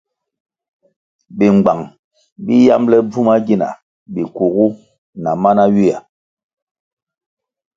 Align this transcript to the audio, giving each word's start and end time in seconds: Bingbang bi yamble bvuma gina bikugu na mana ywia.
Bingbang 1.37 1.81
bi 2.45 2.55
yamble 2.67 2.97
bvuma 3.07 3.33
gina 3.45 3.69
bikugu 4.13 4.67
na 5.23 5.31
mana 5.41 5.63
ywia. 5.73 5.97